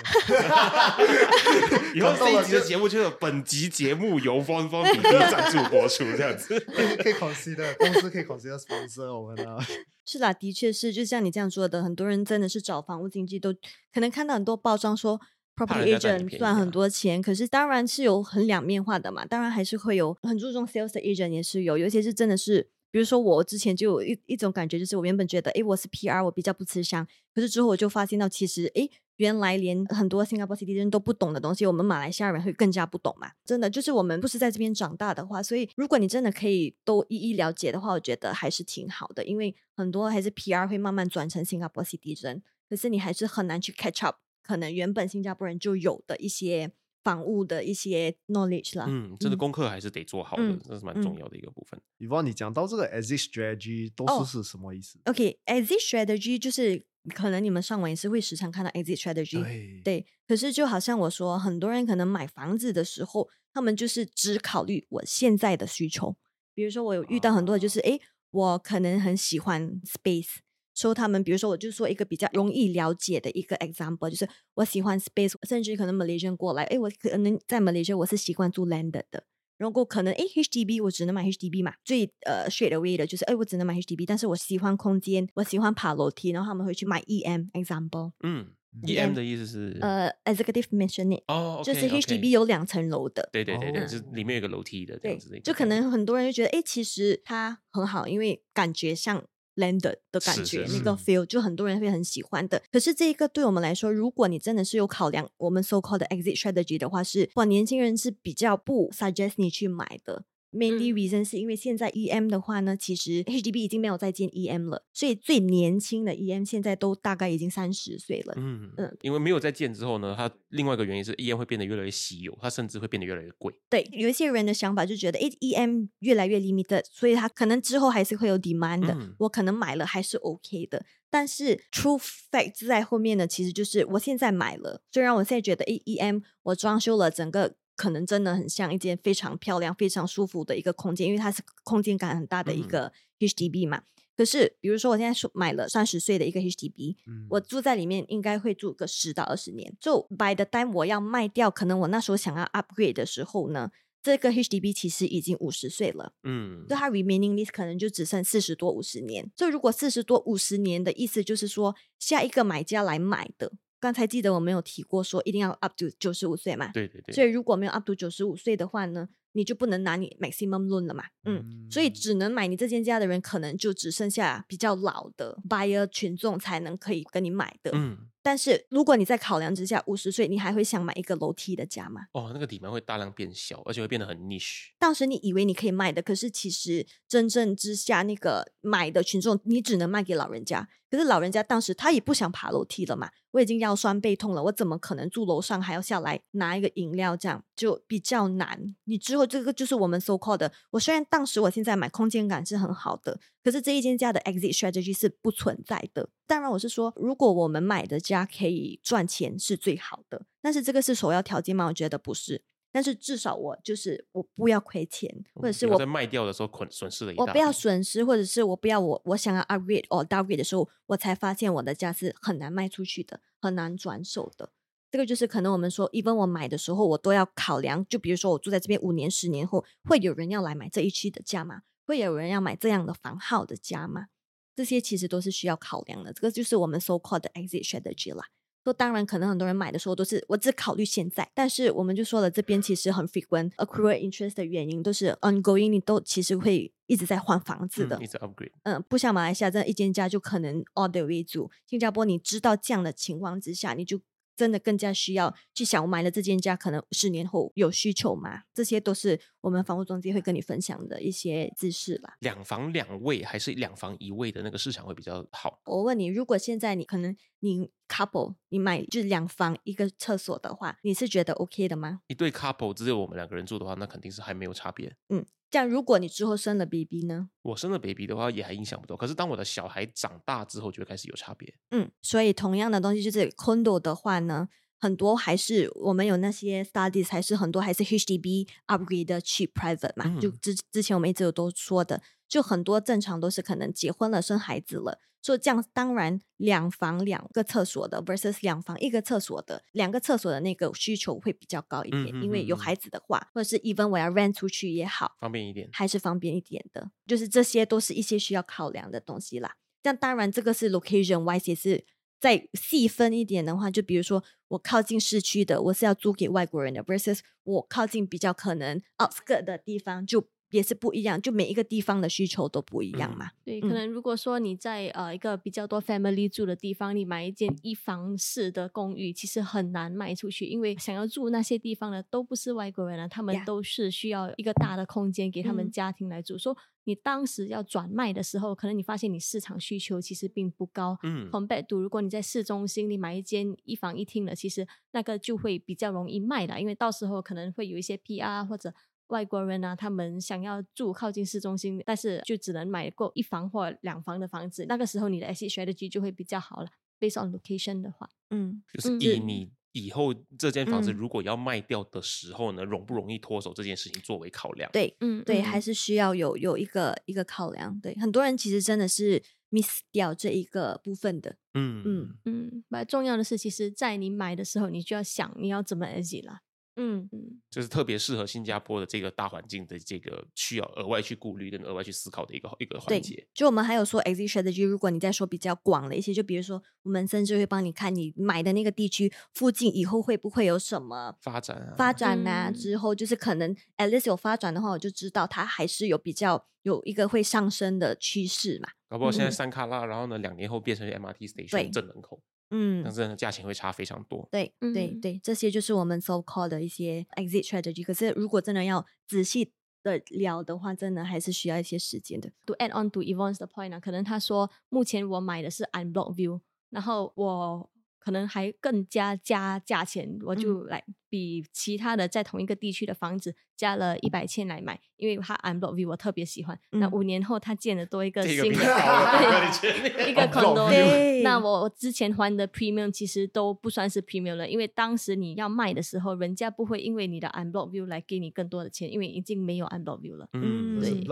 [1.95, 6.59] 以后这一集的节目就是本集节目由方方比比赞助播出，这样子。
[6.75, 9.57] 可以可以 consider 公司可以 consider sponsor 我们啊。
[10.05, 13.53] 是啦，的确是，就像你这样说的，很多人真的是找房屋经纪都
[13.93, 15.17] 可能看到很多包装说
[15.55, 22.69] property agent 赚很啊多钱，可是当然是有很两面化的嘛，当然还是会有很注重 sales 的 agent 也是有，尤其是真的是。
[22.93, 27.07] 比如说，我之前就有一一种感觉，就是我原本觉得，诶，我是 PR，我比较不吃香。
[27.33, 33.31] 可是之后我就发现到，其实，诶，原来连很多新加坡 CD 人都不懂的东西，我们马来西亚人会更加不懂嘛。
[33.43, 46.69] 真的，就是我们不是在这边长大的话，所以如果你真的可以都一一了解的话，我觉得还是挺好的，因为很多还是 PR 会慢慢转成新加坡 CD 人可是你还是很难去 catch up，可能原本新加坡人就有的一些
[47.03, 48.85] 房屋的一些 knowledge 啦。
[48.87, 51.79] 嗯，这个嗯功课还是得做好的嗯，这是蛮重要的一个部分。
[51.97, 66.15] 以往你讲到这个 exit strategy 都哦是是什么意思？OK，exit、strategy 就是可能你们上网也是会时常看到 exit strategy，对对，可是就好像我说，很多人可能买房子的时候，他们就是只考虑我现在的需求。
[66.53, 67.99] 比如说，我有遇到很多的就是，诶，
[68.31, 70.35] 我可能很喜欢 space，
[70.75, 79.23] 说他们，比如说，我就说一个比较容易了解的一个 example，就是我喜欢 space，甚至可能 Malaysian 过来，哎，我可能在 Malaysia 我是习惯住 landed 的。
[79.57, 90.89] 然后可能哎 HDB 我只能买 HDB 嘛，最呃 straight away 的就是哎我只能买 HDB，但是我喜欢空间，我喜欢爬楼梯，然后他们会去买 EM example，嗯嗯，EM 的意思是呃 executive m e n
[90.89, 93.87] s i o n i t 哦，就是 HDB 有两层楼的，对对对对，哦。
[93.87, 99.23] 就里面有个楼梯的这对样子就可能很多人就觉得，哎，其实它很好，因为感觉像
[99.55, 102.61] landed 的感是觉，是那个 feel 就很多人会很喜欢的。
[102.71, 110.25] 可是这一个对我们来说，如果你真的是有考量我们 so called 的 exit strategy 的话，是哇，年轻人是比较不 suggest 你去买的。
[110.53, 118.33] Mainly 嗯 reason 是因为现在 EM 的话呢，其实 HDB 已经没有再建 EM 了，所以最年轻的 EM 现在都大概已经三十岁了。
[118.37, 123.53] 嗯嗯因为没有再建之后呢，它另外一个原因是 EM 会变得越来越稀有，它甚至会变得越来越贵。
[123.69, 128.93] 对，有一些人的想法就觉得，诶 e m 越来越 limited，所以他可能之后还是会有 demand 的。
[128.93, 137.55] 嗯我可能买了还是 OK 的，但是 true fact 在后面呢，其实就是我现在买了，虽然我现在觉得，诶 e m 我装修了整个。
[137.75, 143.83] 可能真的很像一间非常漂亮、非常舒服的一个空间，因为它是空间感很大的一嗯个 HDB 嘛。
[144.15, 149.75] 可是，比如说我现在说买了三十岁的一个 HDB，嗯我住在里面应该会住个十到二十年。
[149.79, 153.71] 就 by the time 我要卖掉，可能我那时候想要 upgrade 的时候呢，
[154.03, 159.31] 这个 HDB 其实已经五十岁了，嗯就它 remaining list 可能就只剩四十多五十年。
[159.35, 163.51] 就如果四十多五十年的意思就是说，下一个买家来买的，
[163.83, 177.71] 刚才记得我们有提过说一定要 up to 九十五岁嘛，对对对，所以如果没有 up to 九十五岁的话呢，你就不能拿你 maximum loan 了嘛，嗯，所以嗯只能买你这间家的人，可能就只剩下比较老的 buyer 群众才能可以跟你买的。
[177.73, 182.03] 嗯但是如果你在考量之下，五十岁你还会想买一个楼梯的家吗？
[182.13, 184.67] 哦，那个底盘会大量变小，而且会变得很 niche。
[184.79, 190.69] 当时你以为你可以卖的，可是其实真正之下那个买的群众，你只能卖给老人家。
[190.89, 197.17] 可是老人家当时他也不想爬楼梯了嘛，我已经腰酸背痛了，我怎么可能住楼上还要下来拿一个饮料？
[197.17, 198.75] 这样就比较难。
[198.85, 200.51] 你之后这个就是我们 so called 的。
[200.69, 206.09] 我虽然当时我现在买空间感是很好的，可是这一间家的 exit strategy 是不存在的。
[206.27, 211.65] 当然，我是说，如果我们买的家可以赚钱是最好的，但是这个是首要条件吗？
[211.65, 212.43] 我觉得不是。
[212.73, 224.49] 但是至少我就是我不要亏钱，或者是我在卖掉的时候损损失了一大我不要损失，或者是我不要我我想要 upgrade 或 downgrade 的时候，我才发现我的家是很难卖出去的，很难转手的。
[224.89, 227.85] 这个就是可能我们说，even 我买的时候，我都要考量。
[227.87, 231.61] 就比如说我住在这边五年、十年后，会有人要来买这一区的家吗？
[231.85, 234.07] 会有人要买这样的房号的家吗？
[234.55, 236.13] 这些其实都是需要考量的。
[236.13, 238.25] 这个就是我们 so called 的 exit strategy 啦。
[238.63, 248.07] 说当然，可能很多人买的时候都是我只考虑现在，但是我们就说了，这边其实很 frequent accrual interest 的原因都是 ongoing，你都其实会一直在换房子的嗯，一。
[248.07, 248.51] 直 upgrade。
[248.63, 251.51] 嗯，不像马来西亚这样一间家就可能 all the way 住。
[251.65, 253.99] 新加坡你知道这样的情况之下，你就
[254.35, 258.43] 真的更加需要去想，我买了这间家，可能十年后有需求吗？
[258.53, 262.15] 这些都是我们房屋中介会跟你分享的一些知识吧。
[262.19, 265.59] 两房两卫还是两房一卫的那个市场会比较好？
[265.65, 272.01] 我问你，如果现在你可能你 couple 你买就是两房一个厕所的话，你是觉得 OK 的吗？
[272.07, 274.95] 一对 couple 只有我们两个人住的话，那肯定是还没有差别。
[275.09, 277.29] 嗯，这样如果你之后生了 BB 呢？
[277.43, 278.97] 我生了 baby 的话，也还影响不到。
[278.97, 281.53] 可是当我的小孩长大之后，就会开始有差别。
[281.69, 292.01] 嗯，所以同样的东西就是 condo 的话呢，很多还是我们有那些 studies，还是很多还是 HDB upgrade 的去 private 嘛，就嗯之之前我们一直有都说的，
[292.33, 305.69] 就很多正常都是可能结婚了生孩子了，所以这样当然两房两个厕所的 versus 两房一个厕所的，两个厕所的那个需求会比较高一点，嗯因为有孩子的话，或者是 even 我要 rent 出去也好，方便一点。
[305.71, 309.55] 还是方便一点的，就是这些都是一些需要考量的东西啦。
[309.83, 311.85] 这样当然这个是 location wise 也是
[312.19, 323.31] 再细分一点的话，就比如说我靠近市区的，我是要租给外国人的，versus 我靠近比较可能 outskirt 的地方，就也是不一样，就每一个地方的需求都不一样嗯嘛。
[323.43, 336.37] 对，嗯可能如果说你在呃一个比较多 family 住的地方，你买一间一房式的公寓，其实很难卖出去，因为想要住那些地方的都不是外国人啊，他们都是需要一个大的空间给他们嗯家庭来住。
[336.37, 340.97] 说你当时要转卖的时候，可能你发现你市场需求其实并不高。
[341.01, 348.73] 嗯 compared to 如果你在市中心，你买一间一房一厅的，其实那个就会比较容易卖的，因为到时候可能会有一些 PR 或者
[349.13, 356.69] 外国人啊，他们想要住靠近市中心，但是就只能买够一房或两房的房子，那个时候你的 exit strategy 就会比较好了。
[356.99, 364.71] Based on location 的话，嗯，就是嗯以你以后这间房子嗯如果要卖掉的时候呢，容不容易脱手这件事情作为考量。
[364.71, 367.79] 对嗯，对，嗯还是需要有有一个一个考量。
[367.81, 369.21] 对，很多人其实真的是
[369.51, 371.35] miss 掉这一个部分的。
[371.53, 376.41] 嗯嗯嗯，蛮重要的是，其实在你买的时候，你就要想你要怎么 exit 啦。
[376.75, 398.69] 嗯嗯，就是特别适合新加坡的这个大环境的这个需要额外去顾虑跟额外去思考的一个一个环节。，就我们还有说 exit strategy，如果你在说比较广了一些，就比如说我们甚至会帮你看你买的那个地区附近以后会不会有什么发展啊，发展呐、嗯之后就是可能 at least 有发展的话，我就知道它还是有比较有一个会上升的趋势嘛。
[398.87, 402.21] 搞不好现在嗯三卡拉，然后呢，两年后变成 MRT station 正门口，
[402.55, 404.27] 嗯但是呢价钱会差非常多。
[404.31, 407.83] 对对嗯对，这些就是我们 so called 的一些 exit strategy。
[407.83, 412.31] 可是如果真的要仔细的聊的话，真的还是需要一些时间的。
[412.45, 416.39] to add on to Yvonne's 的 point 呢、可能他说目前我买的是 unblock view，
[416.69, 417.69] 然后我
[418.03, 426.59] 可能还更加加价钱，我就来、比其他的在同一个地区的房子加了一百千来买，因为它 unblock view 我特别喜欢。
[426.71, 426.91] 那嗯。
[426.91, 431.39] 五年后它建了多一个新的一个 condo，那。
[431.43, 440.29] 我我之前还的 premium 其实都不算是 premium 了，因为当时你要卖的时候，人家不会因为你的 unblock view 来给你更多的钱，因为已经没有 unblock view 了。
[440.33, 441.07] 嗯，就是对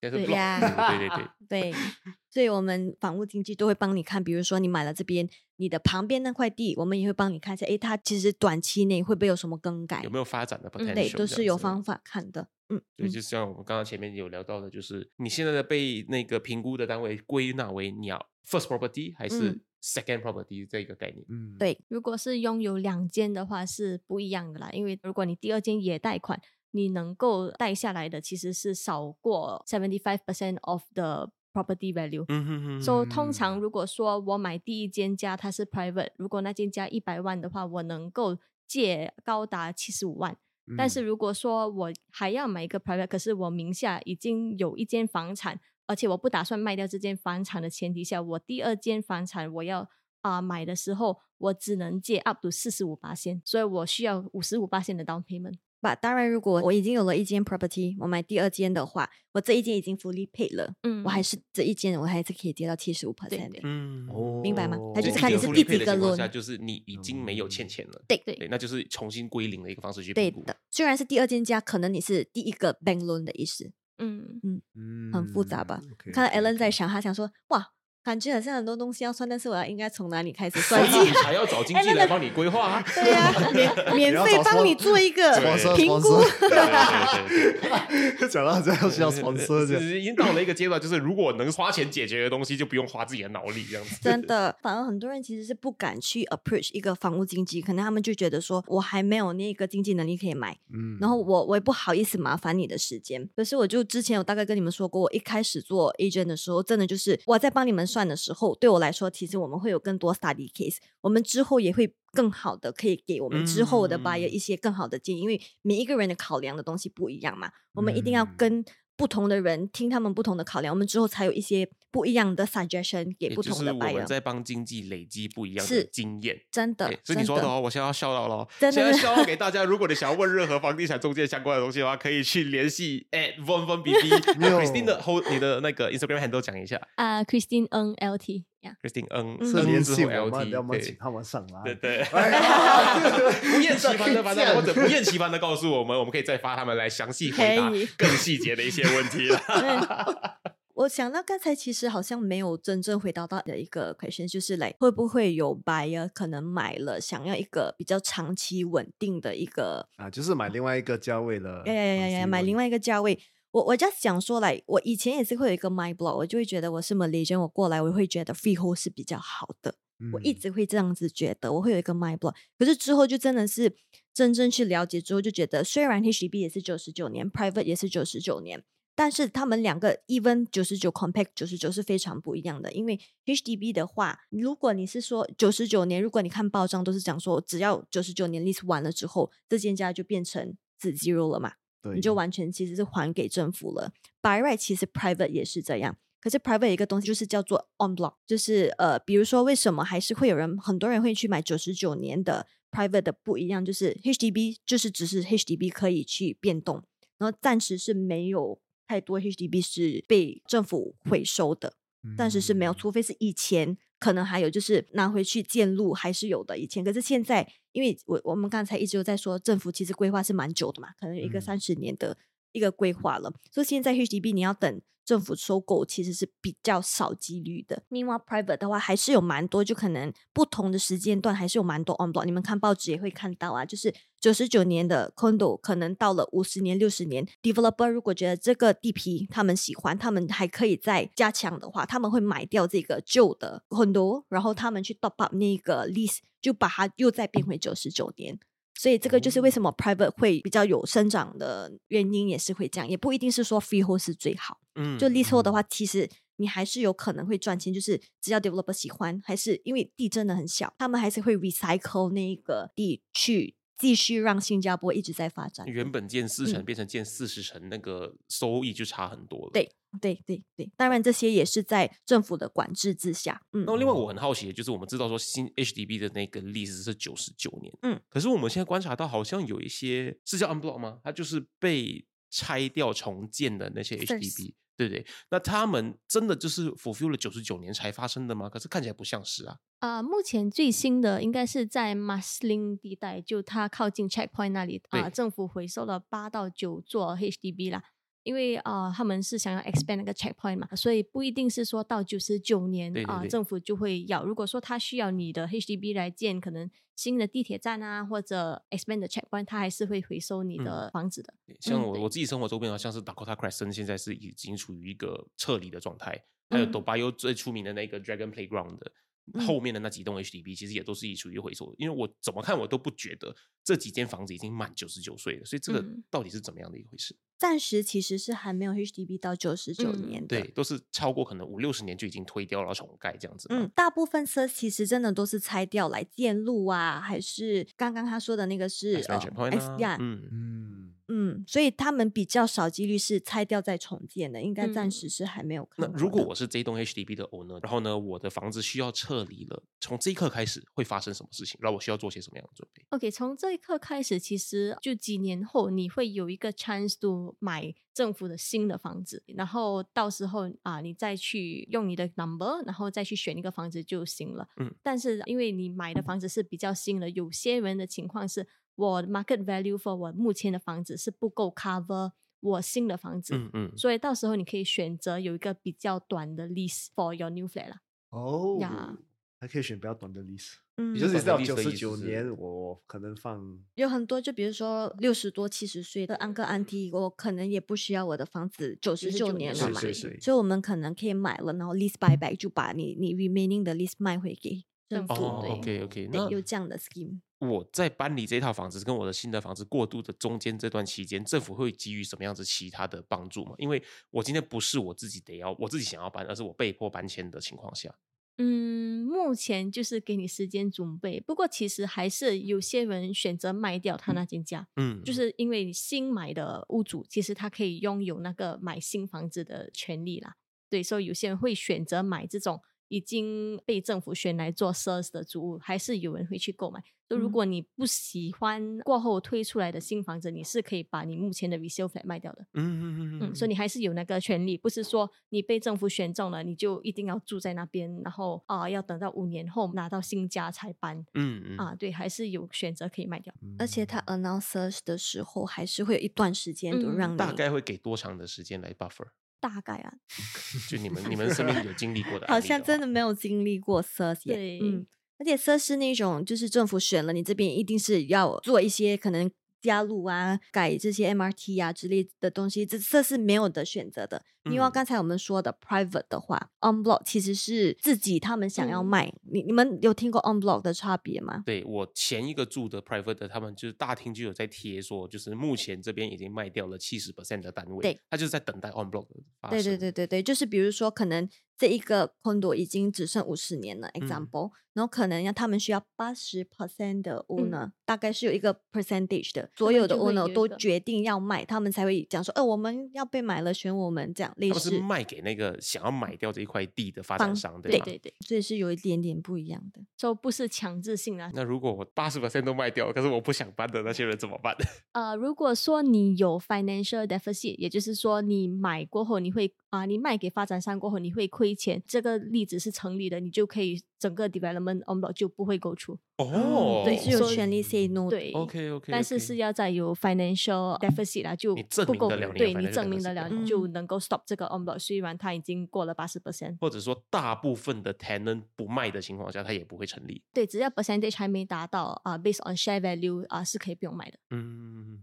[0.00, 1.28] 对呀对对对。
[1.48, 1.72] 对，
[2.30, 10.10] 所以我们房屋经纪都会帮你看，比如说你买了这边，你的旁边那块地，我们也会帮你看一下，诶，它其实短期内会不会有什么更改有？
[10.10, 10.92] 没有发展的 potential？
[10.92, 11.82] 嗯对，都是有方。
[11.82, 12.48] 法看的。
[12.70, 21.24] 嗯，对，嗯就像我们刚刚前面有聊到的，就是你现在的被那个评估的单位归纳为你要 first property 还是嗯 second property 这个概念。
[21.28, 26.40] 嗯，对，如果是拥有两间的话是不一样的啦，因为如果你第二间也贷款，
[26.74, 32.24] 你能够贷下来的其实是少过 seventy five percent of the property value。
[32.28, 40.36] 嗯哼哼所以通常如果说我买第一间家它是 private，如果那间家一百万的话，我能够借高达七十五万。
[40.76, 49.88] 但是如果说我还要买一个 private，可是我名下已经有一间房产，而且我不打算卖掉这间房产的前提下，我第二间房产我要
[50.22, 55.58] 啊、买的时候，我只能借 up to 四十五八线，所以我需要五十五八线的 down payment。
[55.84, 63.60] 吧，当然，如果我已经有了一间 property，我买第二间的话，我这一间已经 fully paid 了，嗯我还是这一间我还是可以跌到七十五 percent 的。
[63.62, 68.02] 嗯，哦明白吗它就就是看你是第几个利配的情况 loan 下，就是你已经没有欠钱了。
[68.08, 70.30] 对对对，那就是重新归零的一个方式去对。
[70.30, 74.40] 的，虽然是第二间家，可能你是第一个 bank loan 的意思，嗯
[74.74, 75.80] 嗯，很复杂吧？
[76.12, 77.68] 看到 OK，Alan 在想，他想说，哇，
[78.04, 80.98] 感觉好像很多东西要算，但是我要应该从哪里开始算起？
[80.98, 82.84] 以你才要找经纪人帮你规划啊。
[82.94, 83.74] 对呀、免
[84.12, 85.32] 免费帮你做一个
[85.74, 86.22] 评估。
[88.28, 89.64] 讲到这样需要传说。
[89.64, 93.96] 已经到了一个阶段，就是如果能花钱解决的东西，就不用花自己的脑力这样子。
[94.02, 103.26] 真的，反而很多人其实是不敢去 approach 一个房屋经纪，可能他们就觉得说，我还没有那个经济能力可以买，嗯然后我我也不好意思麻烦你的时间。
[103.34, 114.34] 可是我就之前有大概跟你们说过，我一开始做 agent 的时候，真的就是我在帮你们算的时候，对我来说，其实我们会有更多 study case，我们之后也会更好的可以给我们之后的 buyer 嗯。
[114.34, 118.34] 一些更好的建议，因为每一个人的考量的东西不一样嘛，我们一定要嗯。
[118.36, 118.64] 跟
[118.96, 123.94] 不同的人听他们不同的考量，我们之后才有一些不一样的 suggestion 给也不同的就是我 buyer。
[123.98, 126.36] 们在帮经济累积不一样的是经验。
[126.50, 134.60] 真的，所以你说的哦，我现在要笑到了现在笑到给 大家，如果你想要问任何房地产中介相关的东西的话，可以去联系 at von von b b 没有。
[134.60, 136.80] Christine 的 hold 你的那个 Instagram handle 讲一下。
[136.96, 141.62] 啊、c h r i s t i n e L T 呀、，Christine N 嗯是联系我们，LT 要么请他们上来。
[141.64, 142.04] 对对，
[143.54, 147.86] 不厌其烦的，反正或者不厌其烦的告诉我们，我们可以再发他们来详细回答可以。
[147.96, 150.38] 更细节的一些问题了。
[150.74, 161.70] 我想到刚才其实好像没有真正回答到的一个 question，就是来会不会有 buyer 可能买了想要一个比较长期稳定的一个啊，就是买另外一个价位的东西。
[161.70, 163.18] 呀呀呀呀呀，买另外一个价位。
[163.52, 169.76] 我我 just 想说来，我以前也是会有一个 my block，我就会觉得我是 Malaysian，我过来我会觉得 freehold 是比较好的。
[170.12, 172.34] 我一嗯直会这样子觉得，我会有一个 my block。
[172.58, 173.72] 可是之后就真的是
[174.12, 178.64] 真正去了解之后，就觉得虽然 HDB 也是九十九年，private 也是九十九年，
[178.94, 182.72] 但是他们两个 even 九十九 compact 九十九是非常不一样的。
[182.72, 191.54] 因为 HDB 的话，如果你是说九十九年，如果你看报章都是讲说，只要九十九年 lease 完了之后，这间家就变成自 zero 了嘛。
[191.82, 193.92] 对你就完全其实是还给政府了。
[194.22, 206.82] By right 其实 private 也是这样，可是 private 有一个东西就是叫做 on block，就是呃，比如说为什么还是会有人很多人会去买九十九年的 private 的不一样，就是 HDB 就是只是 HDB 可以去变动，
[207.18, 211.74] 然后暂时是没有太多 HDB 是被政府回收的。
[212.18, 216.58] 暂时是没有，嗯除非是以前可能还有，就是拿回去建路还是有的。
[216.58, 222.18] 以前可是现在，因为我我们刚才一直有在说，政府其实规划是蛮久的嘛，可能有一个嗯三十年的
[222.54, 227.82] 一个规划了，所以现在 HDB 你要等政府收购，其实是比较少几率的。
[227.90, 232.24] Meanwhile private 的话，还是有蛮多，就可能不同的时间段还是有蛮多 on block。
[232.24, 248.38] 你们看报纸也会看到啊，就是九十九年的 condo，可能到了五十年、六十年，developer 如果觉得这个地皮他们喜欢，他们还可以再加强的话，他们会买掉这个旧的 condo，然后他们去 top up 那个 lease，就把它又再变回九十九年。
[248.74, 254.60] 所以这个就是为什么 private 会比较有生长的原因，也是会这样，也不一定是说 freehold 是最好。
[254.74, 265.66] 嗯就 leasehold 的话，其实你还是有可能会赚钱，就是只要 developer 喜欢，还是因为地真的很小，他们还是会 recycle 那一个地去继续让新加坡一直在发展。
[265.66, 269.50] 原本建四成嗯变成建四十成，那个收益就差很多了。
[269.52, 269.70] 对
[270.00, 273.40] 对对对，当然这些也是在政府的管制之下。
[273.52, 280.98] 嗯那，另外我很好奇的就是，我们知道说新 HDB 的那个历史是九十九年，嗯，可是我们现在观察到好像有一些是叫 unblock 吗？
[281.04, 285.06] 它就是被拆掉重建的那些 HDB，对不对？
[285.30, 288.48] 那他们真的就是 fulfill 了九十九年才发生的吗？
[288.48, 289.58] 可是看起来不像是啊。
[289.80, 297.82] 啊、目前最新的应该是在 Marsiling 地带，就它靠近 checkpoint 那里啊、对政府回收了八到九座 HDB 啦。
[298.24, 304.24] 因为啊、他们是想要 expand 那个 checkpoint 嘛，所以不一定是说到九十九年啊、政府就会要。
[304.24, 311.34] 如果说他需要你的 HDB 来建可能新的地铁站啊，或者 expand 的 checkpoint，他还是会回收你的房子的。
[311.60, 318.90] 像我、对我自己生活周边好，像是 Dakota Crescent 现在是已经处于一个撤离的状态，还有嗯 d o b a y o 最出名的那个 Dragon Playground 的。
[319.32, 327.16] 嗯后面的那几栋 HDB 其实也都是处于回收，因为我怎么看我都不觉得这几间房子已经满九十九岁了，所以这个嗯到底是怎么样的一回事？
[327.36, 330.40] 暂时其实是还没有 HDB 到九十九嗯年的。
[330.40, 333.48] 对，都是超过可能五六十年就已经推掉了重盖这样子。
[333.50, 345.98] 嗯，大部分车其实真的都是拆掉来建路啊，还是刚刚他说的那个是 expansion 呃 point 啊 X 呀，嗯，嗯，嗯，所以他们比较少几率是拆掉再重建的，应该暂嗯时是还没有看那。
[345.98, 351.58] 如果我是这栋 HDB 的 owner，然后呢，我的房子需要撤离了，从这一刻开始会发生什么事情？
[351.60, 364.48] 然后我需要做些什么样的准备？OK，从这一刻开始，其实就几年后，你会有一个 chance to 买政府的新的房子，然后到时候啊，你再去用你的 number，然后再去选一个房子就行了。
[364.56, 377.80] 嗯，但是因为你买的房子是比较新的，有些人的情况是我 market value for 我目前的房子是不够 cover 我新的房子，嗯嗯，所以到时候你可以选择有一个比较短的 lease for your new flat 啦。
[378.10, 378.96] 哦呀
[379.40, 390.20] 还可以选比较短的历史，嗯就是到九短的历史的十九年，我可能放有很多，就比如说六十多、七十岁的安哥安迪，我可能也不需要我的房子九十九99年了嘛，是是是。
[390.20, 394.64] 所以我们可能可以买了，然后 lease buy back 就把你你 remaining 的 lease 卖回给
[394.94, 397.20] 政府，哦对，OK OK，对，那有这样的 scheme。
[397.40, 403.54] 我在搬离这套房子跟我的新的房子过渡的中间这段期间，政府会给予什么样子其他的帮助吗？
[403.58, 407.94] 因为我今天不是我自己得要，我自己想要搬，而是我被迫搬迁的情况下，
[408.38, 420.36] 嗯，目前就是给你时间准备，不过其实还是有些人选择卖掉他那间家，嗯，就是因为新买的屋主其实他可以拥有那个买新房子的权利啦。
[420.70, 422.60] 对，所以有些人会选择买这种
[422.94, 426.80] 已经被政府选来做 SARS 的租屋，还是有人会去购买。
[427.06, 432.46] 就如嗯果你不喜欢过后推出来的新房子，你是可以把你目前的 resale flat 卖掉的。
[432.54, 441.04] 嗯嗯嗯嗯，所以你还是有那个权利，不是说你被政府选中了，你就一定要住在那边，然后啊、要等到五年后拿到新家才搬。
[441.14, 443.34] 嗯嗯啊，对，还是有选择可以卖掉。
[443.58, 449.08] 而且他 announce search 的时候，还是会有一段时间都嗯让你大概会给多长的时间来 buffer？
[449.44, 449.92] 大概啊，
[450.70, 453.82] 就你们你们身边有 经历过的好像真的没有经历过
[454.24, 454.60] 耶对。
[454.62, 454.86] 嗯，
[455.18, 459.30] 而且 search 是那种就是政府选了你这边一定是要做一些可能
[459.64, 464.22] 加入啊、改这些 MRT 啊之类的东西，这这是没有的选择的。
[464.44, 469.10] 因为嗯刚才我们说的 private 的话，on block 其实是自己他们想要嗯卖。
[469.32, 471.42] 你你们有听过 on block 的差别吗？
[471.46, 490.32] 对我前一个住的 private 的，他们就是大厅就有在贴说，就是目前这边已经卖掉了七十 percent 的单位，对，他就是在等待 on block 的发对对对对对，就是比如说，可能这一个 condo 已经只剩五十年了，example，、然后可能要他们需要八十 percent 的 owner，、大概是有一个 percentage 的，所有的 owner
[490.32, 497.60] 都决定要卖，他们才会讲说，呃，我们要被买了，选我们这样类他们是似，卖给那个想要买掉这一块地的发展方商，吧？
[497.62, 499.80] 对对对，所以是有一点点不一样的。
[499.96, 501.30] 就不是强制性的。
[501.34, 504.54] 那如果我八十 percent 都卖掉，可是我不想搬的那些人怎么办？
[504.92, 515.98] 呃，如果说你有 financial deficit，也就是说你买过后你会啊，你卖给发展商过后你会亏钱，这个例子是成立的，你就可以整个 development o m b 就不会够出。
[516.18, 518.08] 哦、对，是有权利 say no。
[518.08, 530.22] 对，OK OK，但是是要再有 financial deficit 啦，就不够，你对你证明得了，你就能够 stop 这个 o m b 虽然它已经过了八十 percent，或者说大部分的 tenant 不卖的情况下，它也不会成立。
[530.32, 534.18] 对，只要 percentage 还没达到啊、based on share value 啊、是可以不用买的。
[534.30, 535.02] 嗯。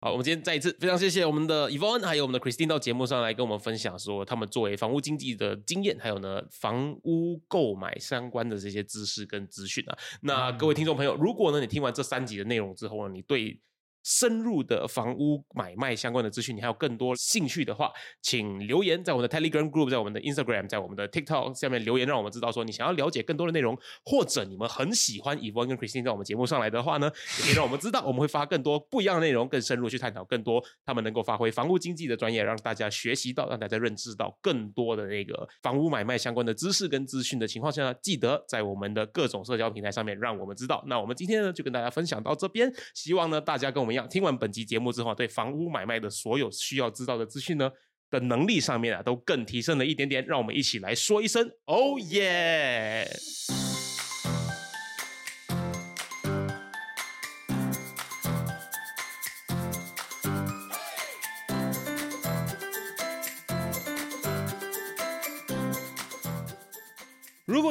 [0.00, 9.98] 好，我们今天再一次非常谢谢我们的 Evon 还有我们的 Christine 到节目上来跟我们分享说他们作为房屋经济的经验，还有呢房屋购买相关的这些知识跟资讯啊。
[10.20, 13.60] 那各位听众朋友，如果呢你听完这三集的内容之后呢，你对
[14.08, 17.92] 深入的房屋买卖相关的资讯，你还有更多兴趣的话，
[18.22, 40.82] 请留言在我们的 Telegram Group，在我们的 Instagram，在我们的 TikTok 下面留言，让我们知道说你想要了解更多的内容，或者你们很喜欢 Evon 跟 Christine 在我们节目上来的话呢，也可以让我们知道，我们会发更多不一样的内容，更深入去探讨更多他们能够发挥房屋经济的专业，让大家学习到，让大家认知到更多的那个房屋买卖相关的知识跟资讯的情况下呢，记得在我们的各种社交平台上面让我们知道。
[40.86, 47.70] 那我们今天呢就跟大家分享到这边，希望呢大家跟我们听完本集节目之后，对房屋买卖的所有需要知道的资讯呢。
[48.10, 53.06] 的能力上面啊，都更提升了一点点，让我们一起来说一声“哦耶”。